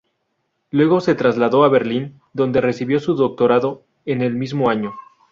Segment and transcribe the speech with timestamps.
[0.71, 4.93] Luego se trasladó a Berlín, donde recibió su doctorado en el mismo año.